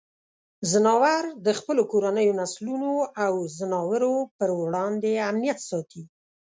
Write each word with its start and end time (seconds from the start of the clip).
ځناور 0.71 1.23
د 1.45 1.47
خپلو 1.59 1.81
کورنیو 1.91 2.37
نسلونو 2.41 2.91
او 3.25 3.33
ځناورو 3.57 4.13
پر 4.37 4.49
وړاندې 4.59 5.11
امنیت 5.29 5.59
ساتي. 5.69 6.03